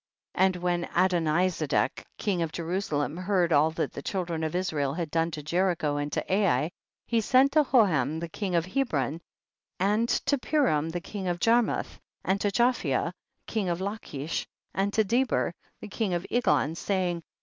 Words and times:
55. 0.33 0.45
And 0.45 0.55
when 0.63 0.85
Adonizedek 0.95 2.07
king 2.17 2.41
of 2.41 2.51
Jerusalem 2.51 3.15
heard 3.17 3.53
all 3.53 3.69
that 3.69 3.93
the 3.93 4.01
child 4.01 4.31
ren 4.31 4.43
of 4.43 4.55
Israel 4.55 4.95
had 4.95 5.11
done 5.11 5.29
to 5.29 5.43
Jericho 5.43 5.97
and 5.97 6.11
to 6.13 6.33
Ai, 6.33 6.71
he 7.05 7.21
sent 7.21 7.51
to 7.51 7.63
Hoham 7.63 8.19
king 8.31 8.55
of 8.55 8.65
Hebron 8.65 9.21
and 9.79 10.09
to 10.09 10.39
Piram 10.39 10.89
king 11.03 11.27
of 11.27 11.39
Jar 11.39 11.61
muth, 11.61 11.99
and 12.25 12.41
to 12.41 12.47
Japhia 12.49 13.13
king 13.45 13.69
of 13.69 13.79
Lachish 13.79 14.47
and 14.73 14.91
to 14.91 15.03
Deber 15.03 15.53
king 15.91 16.15
of 16.15 16.25
Eglon, 16.31 16.73
saying, 16.73 17.17
56. 17.17 17.27